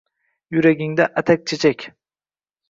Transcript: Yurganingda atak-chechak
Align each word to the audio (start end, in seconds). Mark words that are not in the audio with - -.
Yurganingda 0.55 1.07
atak-chechak 1.23 1.87